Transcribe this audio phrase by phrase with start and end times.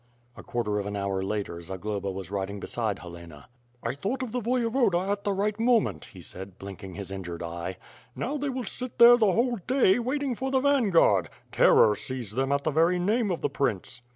[0.35, 3.49] A quarter of an hour later, Zagloba was riding beside Helena.
[3.83, 7.77] "I thought of the Voyevoda at the right moment," he said, blinking his injured eye.
[8.15, 11.29] "Now, they will sit there the whole day, waiting for the vanguard.
[11.51, 14.01] Terror seized them at the very name of the prince."